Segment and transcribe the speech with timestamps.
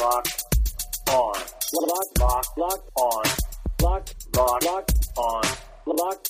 [0.00, 0.44] Locked
[1.10, 1.32] on.
[1.74, 3.24] Lock, lock, lock on.
[3.82, 5.42] Lock, lock, lock on.
[5.86, 6.26] Lock.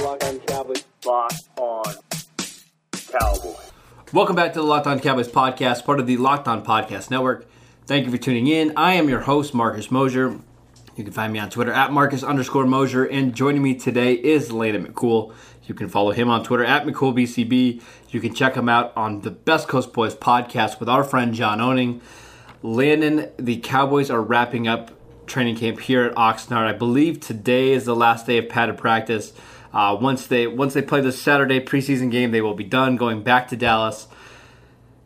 [0.00, 0.84] Lock on Cowboys.
[1.04, 1.94] Lock on
[2.92, 3.72] Cowboys.
[4.12, 7.48] Welcome back to the Locked On Cowboys podcast, part of the Locked On Podcast Network.
[7.86, 8.74] Thank you for tuning in.
[8.76, 10.38] I am your host, Marcus Mosher.
[10.94, 13.04] You can find me on Twitter at Marcus underscore Mosher.
[13.04, 15.34] And joining me today is Landon McCool.
[15.70, 17.80] You can follow him on Twitter at McCoolBCB.
[18.08, 21.60] You can check him out on the Best Coast Boys podcast with our friend John
[21.60, 22.00] Owning.
[22.60, 24.90] Landon, the Cowboys are wrapping up
[25.28, 26.66] training camp here at Oxnard.
[26.66, 29.32] I believe today is the last day of padded practice.
[29.72, 33.22] Uh, once they once they play the Saturday preseason game, they will be done going
[33.22, 34.08] back to Dallas.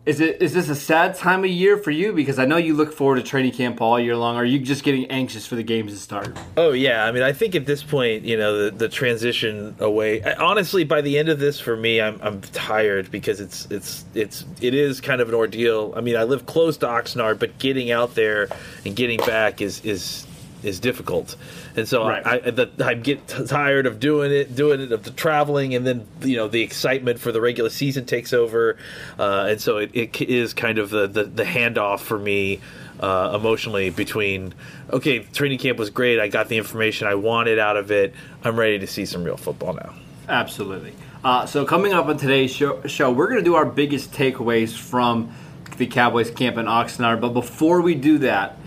[0.07, 2.13] Is it is this a sad time of year for you?
[2.13, 4.37] Because I know you look forward to training camp all year long.
[4.37, 6.37] Are you just getting anxious for the games to start?
[6.59, 10.23] Oh yeah, I mean, I think at this point, you know, the, the transition away.
[10.35, 14.45] Honestly, by the end of this, for me, I'm I'm tired because it's it's it's
[14.61, 15.95] it is kind of an ordeal.
[15.97, 18.49] I mean, I live close to Oxnard, but getting out there
[18.85, 20.27] and getting back is is
[20.65, 21.37] is difficult,
[21.77, 22.27] and so Right.
[22.27, 25.87] I, I, the, I get tired of doing it, doing it, of the traveling, and
[25.87, 28.77] then you know the excitement for the regular season takes over,
[29.19, 32.61] uh, and so it, it is kind of the, the, the handoff for me
[33.01, 34.55] uh, emotionally between
[34.91, 38.59] okay, training camp was great, I got the information I wanted out of it, I'm
[38.59, 39.95] ready to see some real football now.
[40.29, 40.95] Absolutely.
[41.23, 44.77] Uh, so coming up on today's show, show we're going to do our biggest takeaways
[44.77, 45.35] from
[45.79, 47.21] the Cowboys camp in Oxnard.
[47.21, 48.59] But before we do that,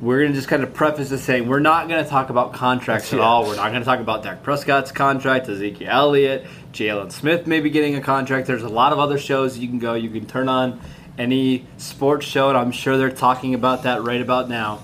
[0.00, 2.54] we're going to just kind of preface this saying we're not going to talk about
[2.54, 3.46] contracts at all.
[3.46, 7.96] We're not going to talk about Dak Prescott's contract, Ezekiel Elliott, Jaylon Smith maybe getting
[7.96, 8.46] a contract.
[8.46, 9.94] There's a lot of other shows you can go.
[9.94, 10.80] You can turn on
[11.18, 14.82] any sports show, and I'm sure they're talking about that right about now.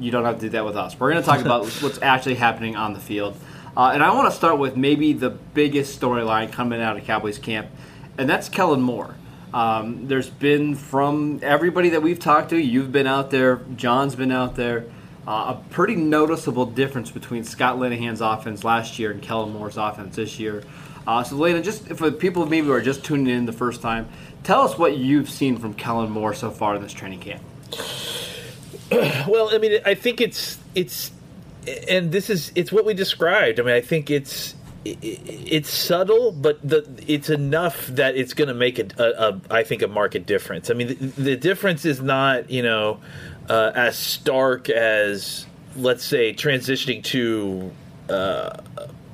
[0.00, 0.98] You don't have to do that with us.
[0.98, 3.36] We're going to talk about what's actually happening on the field.
[3.76, 7.38] Uh, and I want to start with maybe the biggest storyline coming out of Cowboys
[7.38, 7.68] camp,
[8.16, 9.14] and that's Kellen Moore.
[9.52, 14.32] Um, there's been from everybody that we've talked to, you've been out there, John's been
[14.32, 14.84] out there,
[15.26, 20.16] uh, a pretty noticeable difference between Scott Linehan's offense last year and Kellen Moore's offense
[20.16, 20.62] this year.
[21.06, 23.80] Uh, so, Lane, just for the people maybe who are just tuning in the first
[23.80, 24.08] time,
[24.44, 27.42] tell us what you've seen from Kellen Moore so far in this training camp.
[29.28, 31.12] Well, I mean, I think it's it's,
[31.90, 33.60] and this is it's what we described.
[33.60, 34.54] I mean, I think it's
[35.02, 39.28] i- i- it's subtle, but the it's enough that it's going to make a, a,
[39.28, 40.70] a I think a market difference.
[40.70, 43.00] I mean, the, the difference is not you know
[43.48, 47.70] uh, as stark as let's say transitioning to.
[48.08, 48.56] Uh,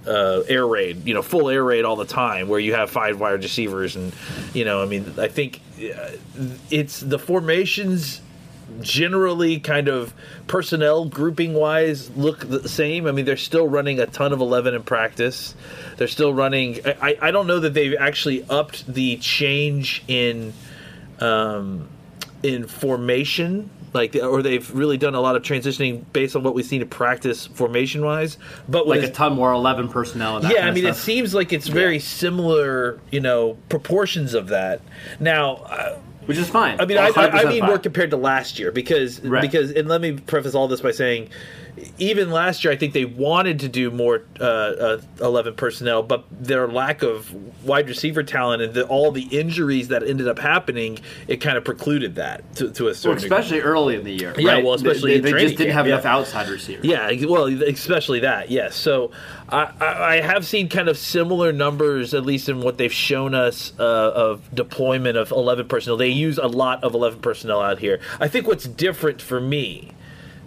[0.06, 3.18] uh, air raid, you know, full air raid all the time, where you have five
[3.18, 4.12] wide receivers, and
[4.52, 6.10] you know, I mean, I think uh,
[6.70, 8.20] it's the formations
[8.80, 10.14] generally kind of
[10.46, 13.06] personnel grouping wise look the same.
[13.06, 15.54] I mean, they're still running a ton of 11 in practice.
[15.96, 16.80] They're still running.
[16.84, 20.52] I, I don't know that they've actually upped the change in
[21.20, 21.88] um,
[22.42, 23.70] in formation.
[23.92, 26.88] Like, or they've really done a lot of transitioning based on what we've seen in
[26.88, 28.38] practice formation wise.
[28.68, 30.44] But Like a ton more 11 personnel.
[30.44, 34.80] Yeah, I mean, it seems like it's very similar, you know, proportions of that.
[35.20, 36.80] Now, uh, which is fine.
[36.80, 37.10] I mean, I, I, I
[37.44, 37.68] 100% mean fine.
[37.68, 39.41] more compared to last year because Right.
[39.42, 41.30] because and let me preface all this by saying,
[41.98, 46.25] even last year I think they wanted to do more uh, uh, eleven personnel, but
[46.31, 47.33] their lack of
[47.65, 50.98] wide receiver talent and the, all the injuries that ended up happening,
[51.28, 53.36] it kind of precluded that to, to a Well, certain degree.
[53.39, 54.34] especially early in the year.
[54.36, 54.65] Yeah, right?
[54.65, 55.95] well, especially they, in they just didn't have yeah.
[55.95, 56.84] enough outside receivers.
[56.84, 58.51] Yeah, well, especially that.
[58.51, 58.77] Yes.
[58.77, 59.10] So
[59.48, 63.34] I, I, I have seen kind of similar numbers, at least in what they've shown
[63.34, 65.97] us uh, of deployment of 11 personnel.
[65.97, 68.01] They use a lot of 11 personnel out here.
[68.21, 69.92] I think what's different for me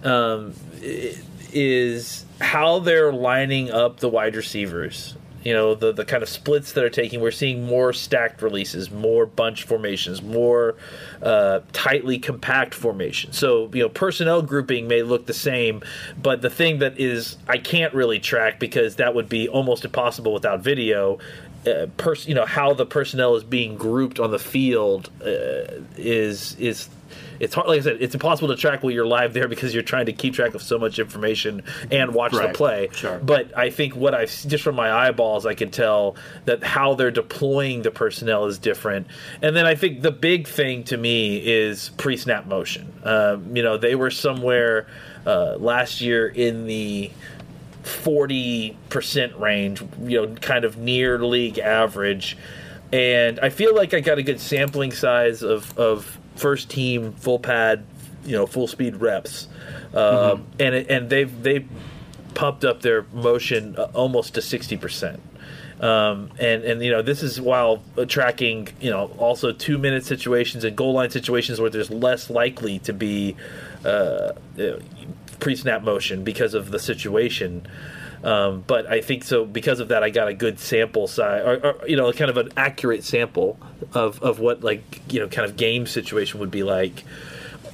[0.04, 5.16] um, is how they're lining up the wide receivers.
[5.44, 7.22] You know, the, the kind of splits that are taking.
[7.22, 10.76] We're seeing more stacked releases, more bunch formations, more
[11.22, 13.38] uh, tightly compact formations.
[13.38, 15.84] So, you know, personnel grouping may look the same,
[16.22, 20.34] but the thing that is I can't really track because that would be almost impossible
[20.34, 21.20] without video.
[21.66, 26.56] Uh, pers- you know how the personnel is being grouped on the field uh, is
[26.56, 26.90] is
[27.40, 27.68] it's hard.
[27.68, 30.14] Like I said, it's impossible to track while you're live there because you're trying to
[30.14, 32.48] keep track of so much information and watch Right.
[32.52, 32.90] the play.
[32.94, 33.20] Sure.
[33.20, 37.12] But I think what I've just from my eyeballs, I can tell that how they're
[37.12, 39.08] deploying the personnel is different.
[39.42, 42.94] And then I think the big thing to me is pre-snap motion.
[43.04, 44.88] Um, you know, they were somewhere
[45.26, 47.12] uh, last year in the.
[47.84, 52.38] 40% range, you know, kind of near league average.
[52.92, 57.40] And I feel like I got a good sampling size of, of first team full
[57.40, 57.86] pad,
[58.26, 59.48] you know, full speed reps.
[59.94, 61.68] Um, and it, and they've they've
[62.34, 65.20] pumped up their motion uh, almost to 60%.
[65.80, 70.64] Um, and and you know this is while tracking you know also two minute situations
[70.64, 73.36] and goal line situations where there's less likely to be
[73.86, 74.32] uh,
[75.40, 77.68] pre snap motion because of the situation.
[78.24, 81.66] Um, but I think so because of that, I got a good sample size, or,
[81.66, 83.60] or you know, kind of an accurate sample
[83.94, 87.04] of, of what like you know, kind of game situation would be like.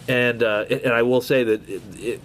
[0.08, 2.22] And uh, and I will say that it, it,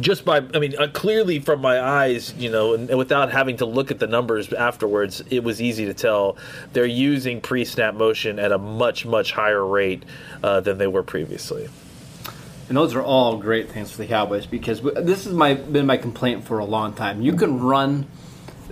[0.00, 3.58] just by I mean uh, clearly from my eyes, you know, and, and without having
[3.58, 6.36] to look at the numbers afterwards, it was easy to tell
[6.72, 10.04] they're using pre-snap motion at a much much higher rate
[10.42, 11.68] uh, than they were previously.
[12.68, 15.96] And those are all great things for the Cowboys because this has my been my
[15.96, 17.22] complaint for a long time.
[17.22, 18.06] You can run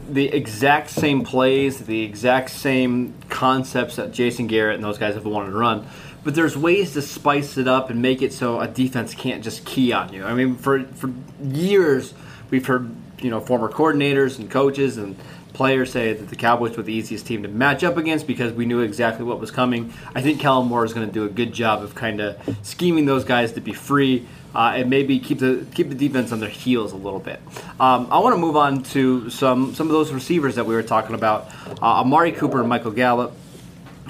[0.08, 5.24] the exact same plays, the exact same concepts that Jason Garrett and those guys have
[5.24, 5.86] wanted to run,
[6.24, 9.64] but there's ways to spice it up and make it so a defense can't just
[9.64, 10.24] key on you.
[10.24, 11.12] I mean, for for
[11.42, 12.12] years
[12.50, 15.16] we've heard you know former coordinators and coaches and
[15.56, 18.66] players say that the Cowboys were the easiest team to match up against because we
[18.66, 19.90] knew exactly what was coming.
[20.14, 23.06] I think Kellen Moore is going to do a good job of kind of scheming
[23.06, 26.50] those guys to be free uh, and maybe keep the keep the defense on their
[26.50, 27.40] heels a little bit.
[27.80, 30.82] Um, I want to move on to some some of those receivers that we were
[30.82, 31.46] talking about.
[31.82, 33.32] Uh, Amari Cooper and Michael Gallup.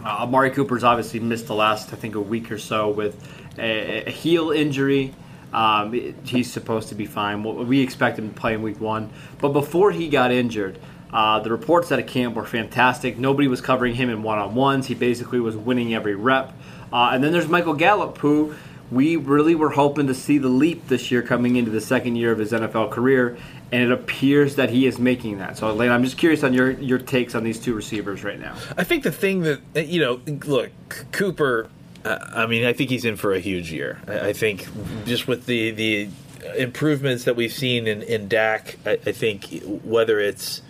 [0.04, 3.16] Uh, Amari Cooper's obviously missed the last, I think, a week or so with
[3.56, 5.14] a, a heel injury.
[5.52, 5.92] Um,
[6.24, 7.44] he's supposed to be fine.
[7.44, 9.10] We expect him to play in week one.
[9.40, 10.78] But before he got injured,
[11.12, 13.18] uh, the reports out of camp were fantastic.
[13.18, 14.86] Nobody was covering him in one on ones.
[14.86, 16.52] He basically was winning every rep.
[16.92, 18.54] Uh, and then there's Michael Gallup, who
[18.90, 22.32] we really were hoping to see the leap this year coming into the second year
[22.32, 23.36] of his NFL career.
[23.72, 25.56] And it appears that he is making that.
[25.56, 28.54] So, Lane, I'm just curious on your, your takes on these two receivers right now.
[28.76, 30.70] I think the thing that uh, you know, look,
[31.10, 31.68] Cooper.
[32.04, 34.00] Uh, I mean, I think he's in for a huge year.
[34.06, 34.68] I, I think
[35.04, 36.08] just with the the
[36.56, 40.62] improvements that we've seen in in Dak, I, I think whether it's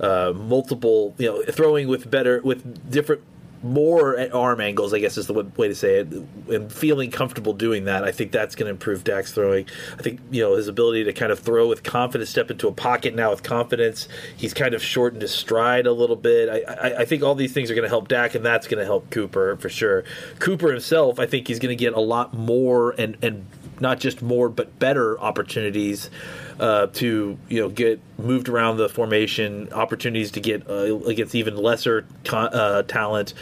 [0.00, 3.22] uh, multiple, you know, throwing with better with different
[3.64, 6.08] more at arm angles, I guess is the way to say it,
[6.48, 8.04] and feeling comfortable doing that.
[8.04, 9.66] I think that's going to improve Dak's throwing.
[9.98, 12.72] I think you know his ability to kind of throw with confidence, step into a
[12.72, 14.06] pocket now with confidence.
[14.36, 16.50] He's kind of shortened his stride a little bit.
[16.50, 18.80] I, I, I think all these things are going to help Dak, and that's going
[18.80, 20.04] to help Cooper for sure.
[20.40, 23.46] Cooper himself, I think he's going to get a lot more and and
[23.80, 26.10] not just more but better opportunities
[26.60, 31.56] uh, to you know get moved around the formation, opportunities to get uh, against even
[31.56, 33.34] lesser uh, talent,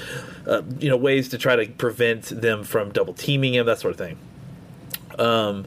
[0.46, 3.92] uh, you know ways to try to prevent them from double teaming him, that sort
[3.92, 4.18] of thing.
[5.18, 5.66] Um,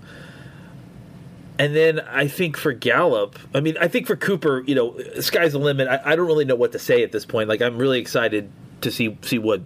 [1.58, 5.54] and then I think for Gallup, I mean, I think for Cooper, you know, sky's
[5.54, 5.88] the limit.
[5.88, 7.48] I, I don't really know what to say at this point.
[7.48, 9.62] Like, I'm really excited to see see what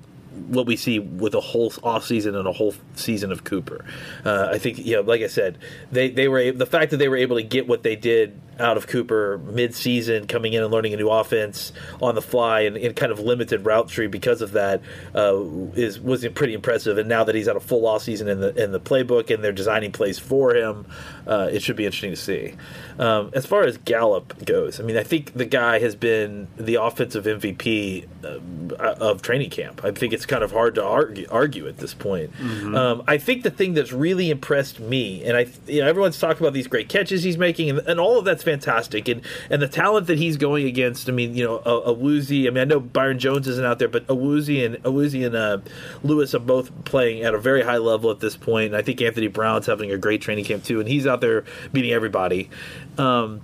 [0.48, 3.86] what we see with a whole off season and a whole season of Cooper.
[4.26, 5.58] Uh, I think, you know, like I said,
[5.92, 8.78] they they were the fact that they were able to get what they did out
[8.78, 12.78] of Cooper mid season, coming in and learning a new offense on the fly and,
[12.78, 14.82] and kind of limited route tree because of that
[15.16, 15.42] uh,
[15.74, 16.98] is was pretty impressive.
[16.98, 19.44] And now that he's had a full off season in the in the playbook and
[19.44, 20.86] they're designing plays for him,
[21.26, 22.56] uh, it should be interesting to see.
[22.98, 26.76] Um, as far as Gallup goes, I mean, I think the guy has been the
[26.76, 29.84] offensive MVP uh, of training camp.
[29.84, 32.32] I think it's kind of hard to argue, argue at this point.
[32.76, 36.42] Um, I think the thing that's really impressed me, and I, you know, everyone's talking
[36.42, 39.68] about these great catches he's making, and, and all of that's fantastic, and and the
[39.68, 41.10] talent that he's going against.
[41.10, 42.48] I mean, you know, Awuzie.
[42.48, 45.58] I mean, I know Byron Jones isn't out there, but Awuzie and Awuzie and uh,
[46.04, 48.68] Lewis are both playing at a very high level at this point.
[48.68, 51.44] And I think Anthony Brown's having a great training camp too, and he's out there
[51.74, 52.50] beating everybody.
[52.98, 53.42] Um,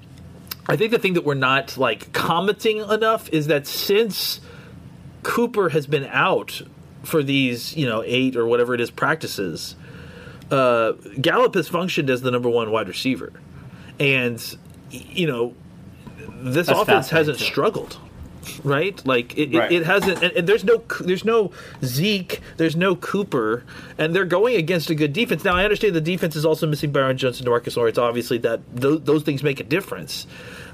[0.68, 4.40] I think the thing that we're not like commenting enough is that since
[5.26, 6.62] Cooper has been out
[7.04, 9.76] for these, you know, eight or whatever it is practices,
[10.52, 13.34] uh, Gallup has functioned as the number one wide receiver.
[14.00, 14.58] and
[14.92, 15.54] you know
[16.44, 17.44] this That's offense hasn't too.
[17.46, 17.98] struggled.
[18.64, 19.72] Right, like it, Right.
[19.72, 21.52] it, it hasn't, and, and there's no, there's no
[21.84, 23.64] Zeke, there's no Cooper,
[23.98, 25.44] and they're going against a good defense.
[25.44, 27.98] Now I understand the defense is also missing Byron Jones and Demarcus Lawrence.
[27.98, 30.28] Obviously, that those, those things make a difference.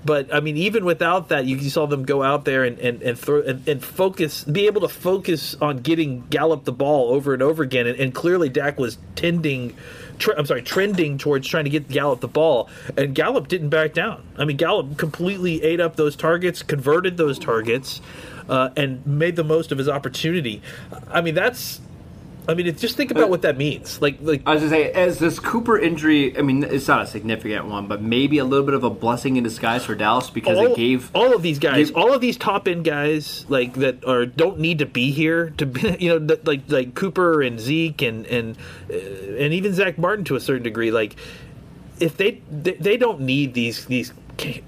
[0.04, 3.02] But I mean, even without that, you, you saw them go out there and and,
[3.02, 7.34] and throw and, and focus, be able to focus on getting Gallup the ball over
[7.34, 7.86] and over again.
[7.88, 9.76] And, and clearly, Dak was tending,
[10.36, 14.24] I'm sorry, trending towards trying to get Gallup the ball, and Gallup didn't back down.
[14.38, 18.02] I mean, Gallup completely ate up those targets, converted those targets,
[18.50, 20.62] uh, and made the most of his opportunity.
[21.10, 21.80] I mean, that's.
[22.48, 24.02] I mean, just think about what that means.
[24.02, 27.08] Like, like I was gonna say, as this Cooper injury, I mean, it's not a
[27.08, 30.58] significant one, but maybe a little bit of a blessing in disguise for Dallas because
[30.58, 33.74] all, it gave all of these guys, gave- all of these top end guys, like
[33.76, 37.60] that are don't need to be here to be, you know, like like Cooper and
[37.60, 38.58] Zeke and and
[38.90, 40.92] uh, and even Zack Martin to a certain degree.
[40.92, 41.16] Like
[42.00, 44.12] if they they, they don't need these these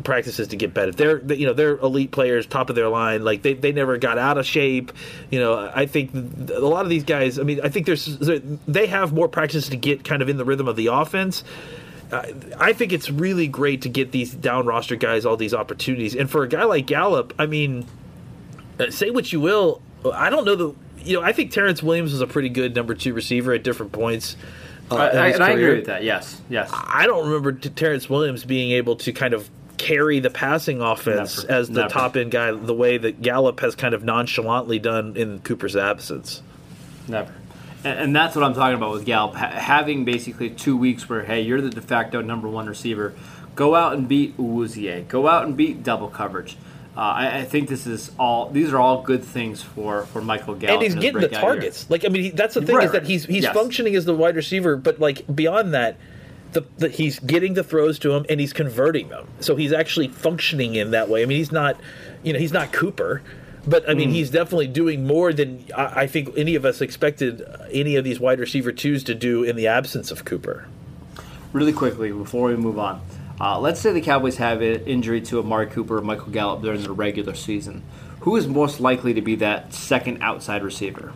[0.03, 0.91] practices to get better.
[0.91, 3.23] They're you know they're elite players, top of their line.
[3.23, 4.91] Like they, they never got out of shape.
[5.29, 7.39] You know, I think a lot of these guys.
[7.39, 8.17] I mean, I think there's
[8.67, 11.43] they have more practice to get kind of in the rhythm of the offense.
[12.11, 16.15] I- think it's really great to get these down roster guys all these opportunities.
[16.15, 17.87] And for a guy like Gallup, I mean,
[18.79, 19.81] uh, say what you will,
[20.13, 20.75] I don't know the.
[21.03, 23.91] You know, I think Terrance Williams was a pretty good number two receiver at different
[23.91, 24.37] points.
[24.89, 26.03] Uh, I, I agree with that.
[26.03, 26.69] Yes, yes.
[26.71, 31.51] I don't remember Terrance Williams being able to kind of carry the passing offense Never.
[31.53, 31.89] as the Never.
[31.89, 36.41] top end guy the way that Gallup has kind of nonchalantly done in Cooper's absence.
[37.07, 37.33] Never.
[37.83, 39.35] And, and that's what I'm talking about with Gallup.
[39.35, 43.13] Ha- having basically two weeks where, hey, you're the de facto number one receiver.
[43.55, 45.07] Go out and beat Awuzie.
[45.07, 46.57] Go out and beat double coverage.
[46.95, 48.49] Uh, I, I think this is all.
[48.51, 50.81] These are all good things for, for Michael Gallup.
[50.81, 51.89] and he's getting the targets.
[51.89, 53.53] Like I mean, he, that's the thing Right, is that he's he's Yes.
[53.55, 55.97] functioning as the wide receiver, but like beyond that,
[56.53, 59.27] the, the he's getting the throws to him and he's converting them.
[59.39, 61.23] So he's actually functioning in that way.
[61.23, 61.77] I mean, he's not,
[62.23, 63.21] you know, he's not Cooper.
[63.65, 64.15] But I mean, Hmm.
[64.15, 68.03] he's definitely doing more than I, I think any of us expected uh, any of
[68.03, 70.67] these wide receiver twos to do in the absence of Cooper.
[71.53, 73.01] Really quickly before we move on,
[73.39, 76.83] uh, let's say the Cowboys have an injury to Amari Cooper or Michael Gallup during
[76.83, 77.83] the regular season.
[78.21, 81.13] Who is most likely to be that second outside receiver?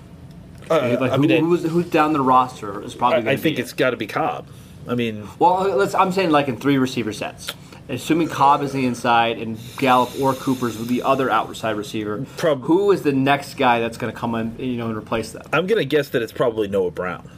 [0.70, 3.30] like I who, mean, who's, who's down the roster is probably.
[3.30, 4.48] I, I think be it's got to be Cobb.
[4.88, 5.94] I mean, Well, let's.
[5.96, 7.50] I'm saying like in three receiver sets.
[7.90, 12.64] Assuming Cobb is the inside and Gallup or Cooper's with the other outside receiver, Prob-
[12.64, 15.44] who is the next guy that's going to come in, you know, and replace them?
[15.54, 17.30] I'm gonna guess that it's probably Noah Brown.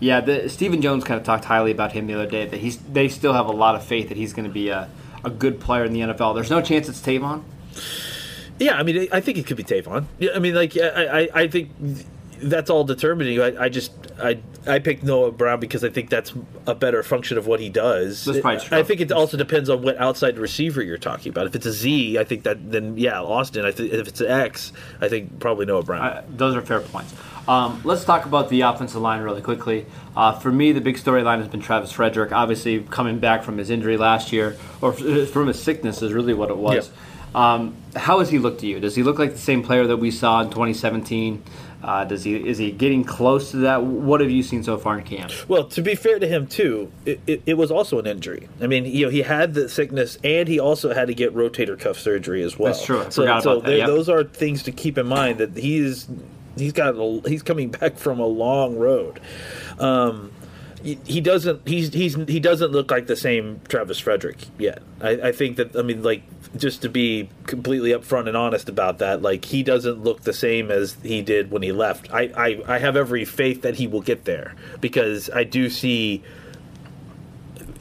[0.00, 2.44] Yeah, the, Stephen Jones kind of talked highly about him the other day.
[2.46, 4.88] That he's they still have a lot of faith that he's going to be a,
[5.24, 6.34] a good player in the NFL.
[6.34, 7.44] There's no chance it's Tavon.
[8.58, 10.06] Yeah, I mean, I think it could be Tavon.
[10.18, 11.70] Yeah, I mean, like, I, I, I think
[12.42, 13.40] that's all determining.
[13.40, 16.32] I, I just, I, I picked Noah Brown because I think that's
[16.66, 18.24] a better function of what he does.
[18.24, 18.78] That's probably true.
[18.78, 21.46] I think it also depends on what outside receiver you're talking about.
[21.46, 23.64] If it's a Z, I think that then yeah, Austin.
[23.64, 26.02] I think if it's an X, I think probably Noah Brown.
[26.02, 27.14] Uh, those are fair points.
[27.48, 29.86] Um, let's talk about the offensive line really quickly.
[30.16, 32.30] Uh, for me, the big storyline has been Travis Frederick.
[32.32, 36.50] Obviously, coming back from his injury last year, or from his sickness, is really what
[36.50, 36.90] it was.
[37.34, 38.78] Um, how has he looked to you?
[38.78, 41.42] Does he look like the same player that we saw in 2017?
[41.82, 43.82] Uh, does he is he getting close to that?
[43.82, 45.32] What have you seen so far in camp?
[45.48, 48.48] Well, to be fair to him too, it, it, it was also an injury.
[48.60, 51.78] I mean, you know, he had the sickness and he also had to get rotator
[51.78, 52.72] cuff surgery as well.
[52.72, 53.02] That's true.
[53.02, 53.86] I So, so that, yep.
[53.88, 56.08] those are things to keep in mind that he's
[56.56, 59.20] he's got a, he's coming back from a long road.
[59.80, 60.30] Um,
[60.82, 64.82] he, doesn't he's he's he doesn't look like the same Travis Frederick yet.
[65.00, 66.22] I, I think that I mean like
[66.56, 70.70] just to be completely upfront and honest about that, like he doesn't look the same
[70.70, 72.12] as he did when he left.
[72.12, 76.22] I, I, I have every faith that he will get there because I do see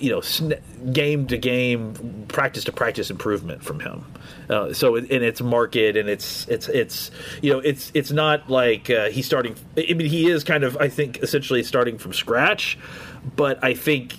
[0.01, 0.21] you know
[0.91, 4.05] game to game practice to practice improvement from him.
[4.49, 8.89] Uh, so and it's market and it's it's it's you know it's it's not like
[8.89, 12.77] uh, he's starting i mean he is kind of i think essentially starting from scratch
[13.35, 14.15] but i think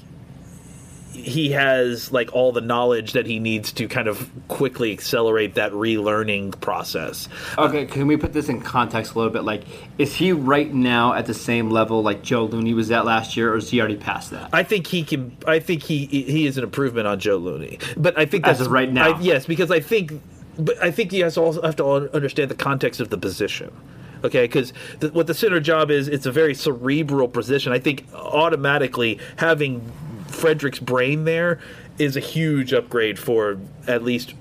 [1.13, 5.73] he has like all the knowledge that he needs to kind of quickly accelerate that
[5.73, 7.29] relearning process
[7.59, 9.45] um, Okay, can we put this in context a little bit?
[9.45, 9.63] Like,
[9.99, 13.53] is he right now at the same level like Joe Looney was at last year,
[13.53, 14.51] or is he already past that?
[14.53, 15.37] I think he can.
[15.47, 17.79] I think he he is an improvement on Joe Looney.
[17.97, 19.15] But I think As that's of right now.
[19.15, 20.13] I, yes, because I think,
[20.59, 23.73] but I think he has to also have to understand the context of the position.
[24.25, 24.73] Okay, because
[25.13, 27.73] what the center job is, it's a very cerebral position.
[27.73, 29.91] I think automatically having
[30.33, 31.59] Frederick's brain there
[31.99, 34.35] is a huge upgrade for at least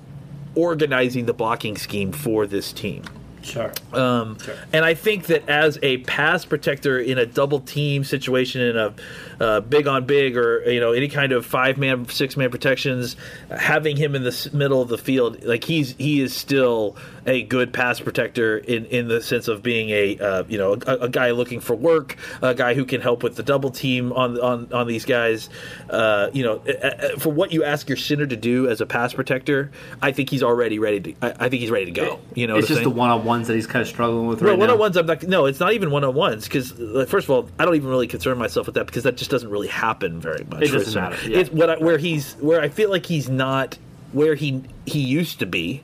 [0.56, 3.04] organizing the blocking scheme for this team.
[3.42, 3.72] Sure.
[3.94, 4.38] Um,
[4.74, 8.94] And I think that as a pass protector in a double team situation, in a
[9.40, 13.16] uh, big on big, or you know any kind of five man, six man protections,
[13.50, 16.96] having him in the middle of the field, like he's he is still
[17.26, 21.06] a good pass protector in in the sense of being a uh, you know a,
[21.06, 24.40] a guy looking for work, a guy who can help with the double team on
[24.40, 25.50] on on these guys.
[25.90, 28.86] Uh, you know, uh, uh, for what you ask your center to do as a
[28.86, 29.72] pass protector,
[30.02, 31.14] I think he's already ready to.
[31.22, 32.20] I, I think he's ready to go.
[32.36, 34.28] You know, it's what I'm just the one on ones that he's kind of struggling
[34.28, 34.98] with No, right one on ones.
[34.98, 35.24] I'm not.
[35.24, 36.72] No, it's not even one on ones because
[37.10, 39.50] first of all, I don't even really concern myself with that because that just doesn't
[39.50, 40.64] really happen very much.
[40.64, 41.12] It doesn't center.
[41.12, 41.38] matter, yeah.
[41.38, 43.78] It's what I, where he's where I feel like he's not
[44.12, 45.82] where he he used to be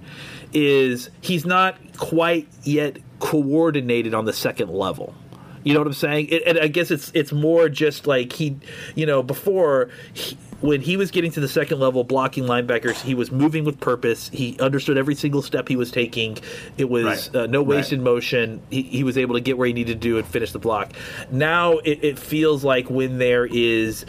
[0.53, 5.15] is he's not quite yet coordinated on the second level.
[5.67, 6.27] You know what I'm saying?
[6.29, 8.55] It, and I guess it's it's more just like he,
[8.95, 13.13] you know, before he, when he was getting to the second level blocking linebackers, he
[13.13, 14.29] was moving with purpose.
[14.29, 16.37] He understood every single step he was taking.
[16.77, 17.35] It was Right.
[17.35, 18.61] uh, no wasted motion.
[18.71, 20.93] He, he was able to get where he needed to do and finish the block.
[21.29, 24.05] Now it, it feels like when there is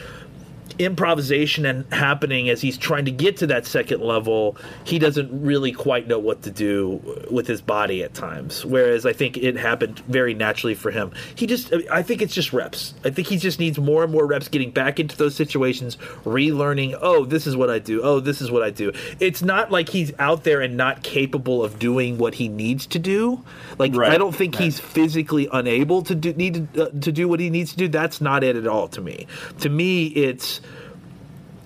[0.78, 5.72] improvisation and happening as he's trying to get to that second level, he doesn't really
[5.72, 8.64] quite know what to do with his body at times.
[8.64, 11.12] Whereas I think it happened very naturally for him.
[11.34, 12.94] He just, I think it's just reps.
[13.04, 16.96] I think he just needs more and more reps getting back into those situations, relearning,
[17.00, 18.02] oh, this is what I do.
[18.02, 18.92] Oh, this is what I do.
[19.20, 22.98] It's not like he's out there and not capable of doing what he needs to
[22.98, 23.44] do.
[23.78, 24.12] Like, Right.
[24.12, 27.50] I don't think he's physically unable to do, need to, uh, to do what he
[27.50, 27.88] needs to do.
[27.88, 29.26] That's not it at all to me.
[29.60, 30.60] To me, it's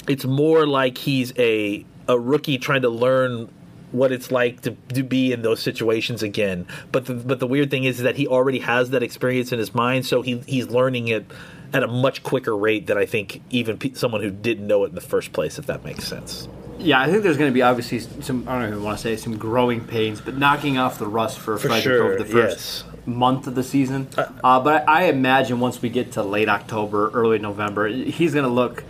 [0.09, 3.49] it's more like he's a a rookie trying to learn
[3.93, 6.67] what it's like to, to be in those situations again.
[6.91, 9.75] But the, but the weird thing is that he already has that experience in his
[9.75, 11.27] mind, so he he's learning it
[11.73, 14.89] at a much quicker rate than I think even pe- someone who didn't know it
[14.89, 15.59] in the first place.
[15.59, 16.49] If that makes sense.
[16.79, 18.49] Yeah, I think there's going to be obviously some.
[18.49, 21.57] I don't even want to say some growing pains, but knocking off the rust for,
[21.57, 23.07] For Frederick sure, over the first yes.
[23.07, 24.09] month of the season.
[24.17, 28.47] Uh, but I, I imagine once we get to late October, early November, he's going
[28.47, 28.83] to look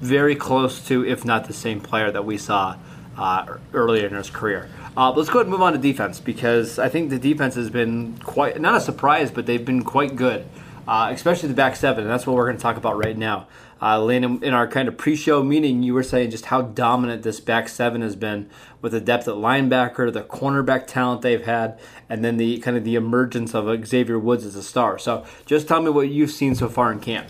[0.00, 2.76] very close to, if not the same player that we saw
[3.16, 4.68] uh, earlier in his career.
[4.96, 7.70] Uh, let's go ahead and move on to defense because I think the defense has
[7.70, 10.46] been quite not a surprise, but they've been quite good,
[10.88, 13.46] uh, especially the back seven, and that's what we're going to talk about right now.
[13.82, 17.40] Uh, Lane, in- our kind of pre-show meeting, you were saying just how dominant this
[17.40, 18.50] back seven has been
[18.82, 22.84] with the depth at linebacker, the cornerback talent they've had, and then the kind of
[22.84, 24.98] the emergence of Xavier Woods as a star.
[24.98, 27.28] So, just tell me what you've seen so far in camp.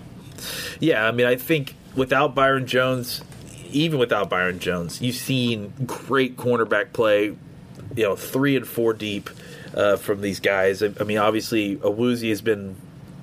[0.81, 3.23] Yeah, I mean, I think without Byron Jones,
[3.71, 9.31] even without Byron Jones, you've seen great cornerback play, you know, three and four deep
[9.75, 10.83] uh, from these guys.
[10.83, 12.77] I, I mean, obviously, Awuzie has been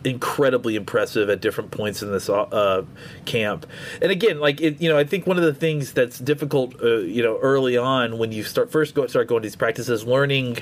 [0.04, 2.86] incredibly impressive at different points in this uh,
[3.26, 3.66] camp.
[4.02, 6.98] And again, like it, you know, I think one of the things that's difficult, uh,
[6.98, 10.60] you know, early on when you start first go start going to these practices, learning,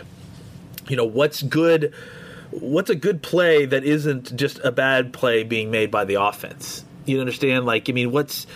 [0.88, 1.94] you know, what's good
[2.52, 6.86] what's a good play that isn't just a bad play being made by the offense
[7.06, 7.66] you understand?
[7.66, 8.48] Like i mean what's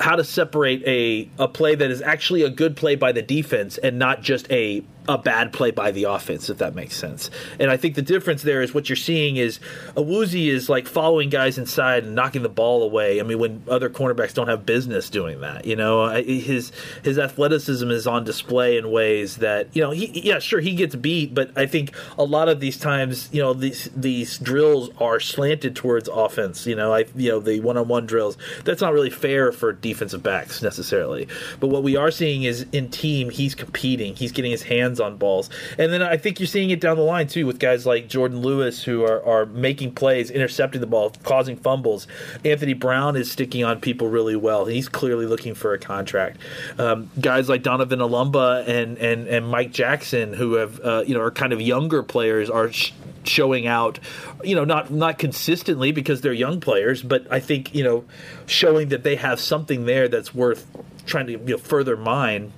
[0.00, 3.78] how to separate a a play that is actually a good play by the defense
[3.78, 7.30] and not just a a bad play by the offense, if that makes sense.
[7.58, 9.58] And I think the difference there is what you're seeing is
[9.96, 13.18] Awuzie is like following guys inside and knocking the ball away.
[13.18, 17.90] I mean, when other cornerbacks don't have business doing that, you know, his his athleticism
[17.90, 21.56] is on display in ways that you know, he yeah, sure he gets beat, but
[21.56, 26.08] I think a lot of these times, you know, these these drills are slanted towards
[26.08, 26.66] offense.
[26.66, 28.36] You know, I you know the one on one drills.
[28.64, 31.28] That's not really fair for defensive backs necessarily.
[31.60, 34.14] But what we are seeing is in team, he's competing.
[34.14, 37.02] He's getting his hands on balls, and then I think you're seeing it down the
[37.02, 41.12] line too with guys like Jourdan Lewis who are are making plays, intercepting the ball,
[41.22, 42.06] causing fumbles.
[42.44, 44.66] Anthony Brown is sticking on people really well.
[44.66, 46.38] He's clearly looking for a contract.
[46.78, 51.20] Um, guys like Donovan Olumba and and and Mike Jackson who have uh, you know
[51.20, 52.72] are kind of younger players are.
[52.72, 52.92] Sh-
[53.24, 53.98] showing out
[54.42, 58.04] you know not not consistently because they're young players but i think you know
[58.46, 60.66] showing that they have something there that's worth
[61.04, 62.52] trying to you know, further mine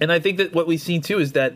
[0.00, 1.54] and I think that what we've seen too is that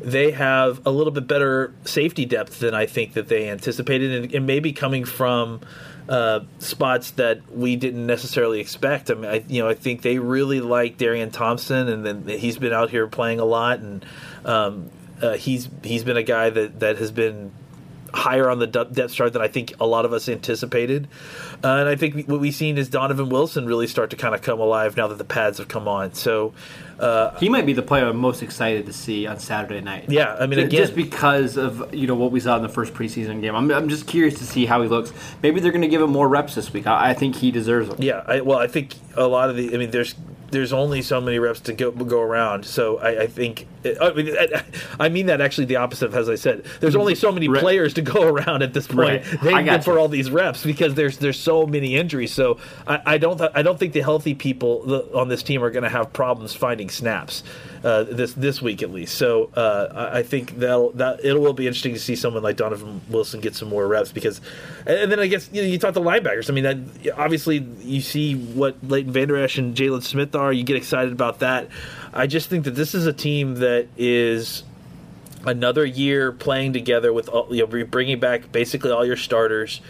[0.00, 4.34] they have a little bit better safety depth than I think that they anticipated, and,
[4.34, 5.60] and maybe coming from
[6.08, 9.10] uh, spots that we didn't necessarily expect.
[9.10, 12.58] I mean, I, you know, I think they really like Darian Thompson, and then he's
[12.58, 14.04] been out here playing a lot, and
[14.44, 14.90] um,
[15.22, 17.52] uh, he's he's been a guy that that has been
[18.14, 21.08] higher on the depth chart than I think a lot of us anticipated.
[21.62, 24.42] Uh, and I think what we've seen is Donovan Wilson really start to kind of
[24.42, 26.14] come alive now that the pads have come on.
[26.14, 26.52] So,
[26.98, 30.04] uh, He might be the player I'm most excited to see on Saturday night.
[30.08, 32.94] yeah, I mean, again, just because of you know what we saw in the first
[32.94, 35.12] preseason game, I'm, I'm just curious to see how he looks.
[35.42, 36.86] Maybe they're going to give him more reps this week.
[36.86, 37.98] I, I think he deserves them.
[38.00, 40.14] yeah, I, well, I think a lot of the, I mean, there's
[40.54, 42.64] there's only so many reps to go go around.
[42.64, 43.66] So I, I think
[44.00, 44.64] I mean, I-
[44.98, 46.64] I mean that actually the opposite of as I said.
[46.80, 47.60] There's only so many Right.
[47.60, 48.98] players to go around at this point.
[49.30, 49.40] Right.
[49.42, 52.32] They get for all these reps because there's there's so many injuries.
[52.32, 55.70] So I, I don't th- I don't think the healthy people on this team are
[55.70, 57.42] going to have problems finding snaps
[57.84, 59.16] uh, this this week at least.
[59.16, 63.02] So uh, I, think that'll, that it will be interesting to see someone like Donovan
[63.10, 64.40] Wilson get some more reps because,
[64.86, 66.48] and, and then I guess you know you talk to linebackers.
[66.48, 70.50] I mean, that, obviously you see what Leighton Vander Esch and Jaylon Smith are.
[70.50, 71.68] You get excited about that.
[72.14, 74.64] I just think that this is a team that is
[75.44, 79.82] another year playing together with all, you know bringing back basically all your starters.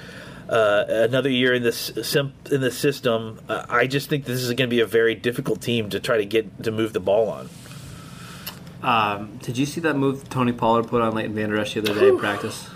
[0.48, 3.40] Uh, another year in this in the system.
[3.48, 6.18] Uh, I just think this is going to be a very difficult team to try
[6.18, 7.48] to get to move the ball on.
[8.85, 11.99] Um, did you see that move Tony Pollard put on Leighton Vander Esch the other
[11.99, 12.68] day in practice?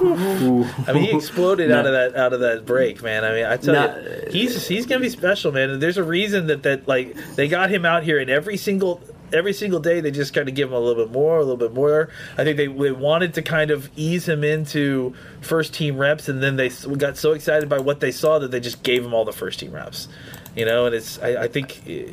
[0.00, 3.24] I mean, he exploded out of that out of that break, man.
[3.24, 5.70] I mean, I tell you, he's he's gonna be special, man.
[5.70, 9.00] And there's a reason that that like they got him out here, and every single
[9.32, 11.56] every single day they just kind of give him a little bit more, a little
[11.56, 12.08] bit more.
[12.36, 16.42] I think they they wanted to kind of ease him into first team reps, and
[16.42, 19.24] then they got so excited by what they saw that they just gave him all
[19.24, 20.08] the first team reps.
[20.56, 21.82] You know, and it's I, I think.
[21.88, 22.12] eh,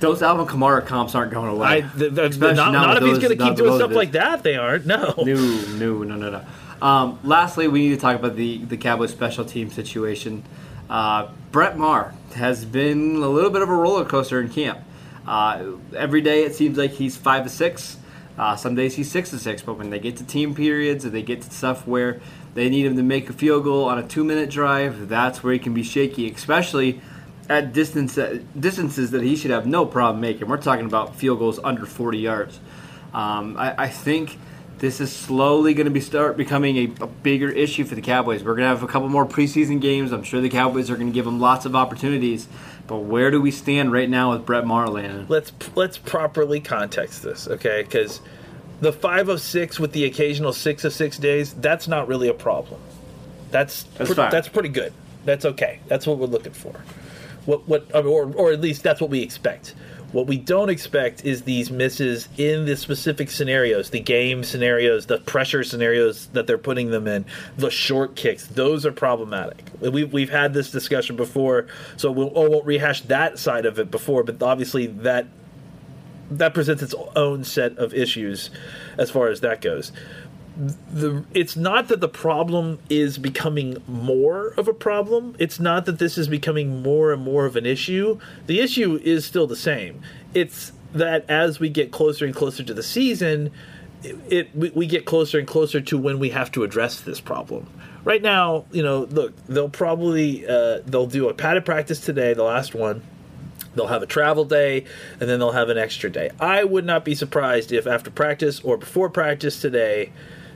[0.00, 1.66] Those Alvin Kamara comps aren't going away.
[1.68, 3.90] I, th- th- Especially not, now not if with he's going to keep doing stuff
[3.92, 4.42] like that.
[4.42, 4.86] They aren't.
[4.86, 5.14] No.
[5.18, 5.34] No,
[5.76, 6.44] no, no, no, no.
[6.86, 10.44] Um, lastly, we need to talk about the the Cowboys special team situation.
[10.88, 14.78] Uh, Brett Maher has been a little bit of a roller coaster in camp.
[15.26, 17.96] Uh, every day it seems like he's five to six.
[18.38, 19.60] Uh, some days he's six to six.
[19.62, 22.20] But when they get to team periods or they get to stuff where
[22.54, 25.52] they need him to make a field goal on a two minute drive, that's where
[25.52, 27.00] he can be shaky, especially
[27.48, 28.18] at distance
[28.58, 30.48] distances that he should have no problem making.
[30.48, 32.60] We're talking about field goals under 40 yards.
[33.14, 34.38] Um, I, I think
[34.78, 38.44] this is slowly going to be start becoming a, a bigger issue for the Cowboys.
[38.44, 40.12] We're going to have a couple more preseason games.
[40.12, 42.48] I'm sure the Cowboys are going to give them lots of opportunities.
[42.86, 45.26] But where do we stand right now with Brett Maher Landon?
[45.28, 47.82] let's let's properly context this, okay?
[47.82, 48.20] Because
[48.80, 52.34] the five of six with the occasional six of six days, that's not really a
[52.34, 52.80] problem.
[53.50, 54.92] That's That's pre- that's pretty good.
[55.24, 55.80] That's okay.
[55.88, 56.74] That's what we're looking for.
[57.46, 59.74] What what or or at least that's what we expect.
[60.12, 65.18] What we don't expect is these misses in the specific scenarios, the game scenarios, the
[65.18, 67.26] pressure scenarios that they're putting them in,
[67.58, 68.46] the short kicks.
[68.46, 69.70] Those are problematic.
[69.80, 71.66] We've, we've had this discussion before,
[71.98, 75.26] so oh, we'll, I won't rehash that side of it before, but obviously that
[76.30, 78.50] that presents its own set of issues
[78.98, 79.92] as far as that goes.
[80.58, 85.36] The, it's not that the problem is becoming more of a problem.
[85.38, 88.18] It's not that this is becoming more and more of an issue.
[88.46, 90.02] The issue is still the same.
[90.34, 93.52] It's that as we get closer and closer to the season,
[94.02, 94.16] it,
[94.54, 97.68] it we, get closer and closer to when we have to address this problem.
[98.04, 102.44] Right now, you know, look, they'll probably uh, they'll do a padded practice today, the
[102.44, 103.02] last one
[103.74, 104.84] they'll have a travel day
[105.20, 106.30] and then they'll have an extra day.
[106.40, 110.10] I would not be surprised if after practice or before practice today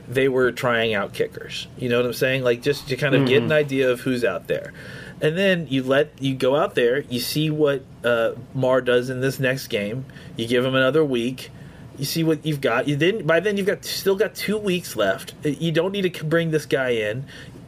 [0.07, 1.67] they were trying out kickers.
[1.77, 2.43] You know what I'm saying?
[2.43, 4.73] Like just to kind of get an idea of who's out there.
[5.21, 9.21] And then you let you go out there, you see what uh, Maher does in
[9.21, 10.05] this next game.
[10.35, 11.49] You give him another week.
[11.97, 12.87] You see what you've got.
[12.87, 15.33] You then by then you've got still got two weeks left.
[15.45, 17.25] You don't need to bring this guy in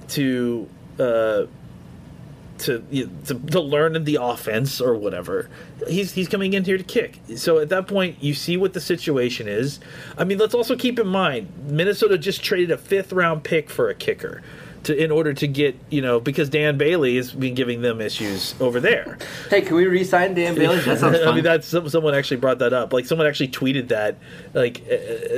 [0.09, 0.67] to
[0.99, 1.45] uh,
[2.59, 2.79] to,
[3.25, 5.49] to to learn the offense or whatever.
[5.87, 7.19] He's he's coming in here to kick.
[7.35, 9.79] So at that point, you see what the situation is.
[10.17, 13.89] I mean, let's also keep in mind Minnesota just traded a fifth round pick for
[13.89, 14.41] a kicker.
[14.85, 18.53] To, in order to get you know because Dan Bailey has been giving them issues
[18.59, 19.17] over there.
[19.49, 20.79] Hey, can we re-sign Dan Bailey?
[20.79, 21.27] That sounds fun.
[21.27, 22.93] I mean, that's someone actually brought that up.
[22.93, 24.17] Like someone actually tweeted that,
[24.53, 24.95] like uh,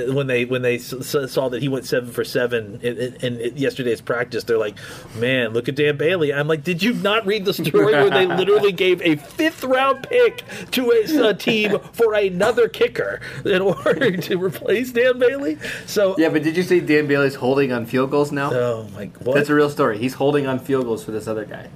[0.10, 3.58] uh, when they when they saw that he went seven for seven in, in, in
[3.58, 4.78] yesterday's practice, they're like,
[5.16, 8.26] "Man, look at Dan Bailey." I'm like, "Did you not read the story where they
[8.42, 14.16] literally gave a fifth round pick to a, a team for another kicker in order
[14.18, 18.12] to replace Dan Bailey?" So, yeah, but did you see Dan Bailey's holding on field
[18.12, 18.54] goals now?
[18.54, 19.37] oh my, what?
[19.38, 19.97] That's a real story.
[19.97, 21.69] He's holding on field goals for this other guy.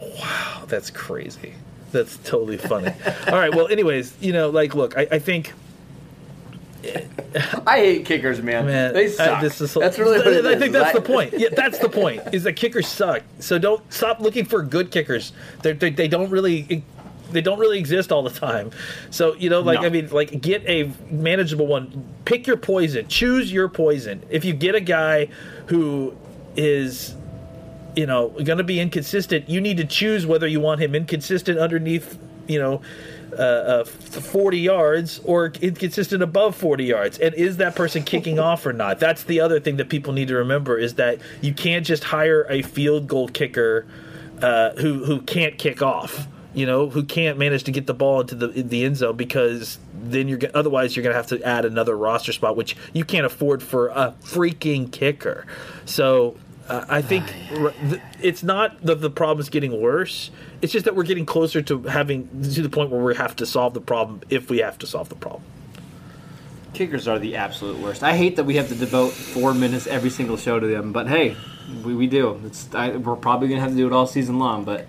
[0.00, 1.54] Wow, that's crazy.
[1.92, 2.92] That's totally funny.
[3.28, 3.54] All right.
[3.54, 5.52] Well, anyways, you know, like, look, I, I think
[7.66, 8.66] I hate kickers, man.
[8.66, 9.40] Man, they I- suck.
[9.40, 10.18] this is- that's really
[10.48, 11.34] I think that's the point.
[11.36, 12.22] Yeah, that's the point.
[12.32, 13.22] Is that kickers suck.
[13.40, 15.32] So don't stop looking for good kickers.
[15.62, 16.84] They're, they they don't really
[17.32, 18.70] they don't really exist all the time.
[19.10, 19.86] So you know, like No.
[19.86, 22.04] I mean, like get a manageable one.
[22.24, 23.08] Pick your poison.
[23.08, 24.22] Choose your poison.
[24.30, 25.28] If you get a guy
[25.66, 26.14] who
[26.56, 27.14] is
[27.94, 31.58] you know going to be inconsistent, you need to choose whether you want him inconsistent
[31.58, 32.80] underneath you know
[33.32, 38.64] uh, uh, 40 yards or inconsistent above 40 yards and is that person kicking off
[38.64, 41.84] or not that's the other thing that people need to remember is that you can't
[41.84, 43.84] just hire a field goal kicker
[44.42, 48.22] uh, who who can't kick off you know, who can't manage to get the ball
[48.22, 51.42] into the in the end zone because then you're otherwise you're going to have to
[51.46, 55.46] add another roster spot, which you can't afford for a freaking kicker.
[55.84, 56.34] So
[56.68, 57.24] uh, I think
[57.58, 60.30] r- th- it's not that the problem is getting worse.
[60.62, 63.46] It's just that we're getting closer to having to the point where we have to
[63.46, 65.42] solve the problem if we have to solve the problem.
[66.74, 68.02] Kickers are the absolute worst.
[68.02, 71.06] I hate that we have to devote four minutes every single show to them, but
[71.08, 71.36] hey,
[71.84, 72.40] we, we do.
[72.44, 74.86] It's, I, we're probably going to have to do it all season long, but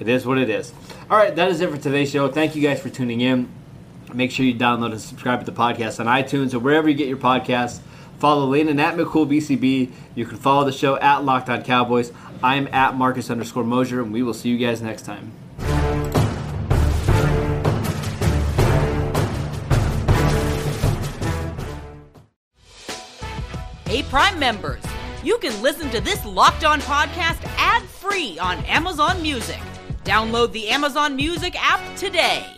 [0.00, 0.72] it is what it is.
[1.10, 2.28] All right, that is it for today's show.
[2.28, 3.48] Thank you guys for tuning in.
[4.12, 7.08] Make sure you download and subscribe to the podcast on iTunes or wherever you get
[7.08, 7.80] your podcasts.
[8.18, 9.92] Follow Landon at McCoolBCB.
[10.14, 12.12] You can follow the show at Locked On Cowboys.
[12.42, 15.32] I'm at Marcus underscore Mosher, and we will see you guys next time.
[23.86, 24.82] Hey, Prime members,
[25.22, 29.60] you can listen to this Locked On podcast ad free on Amazon Music.
[30.04, 32.57] Download the Amazon Music app today.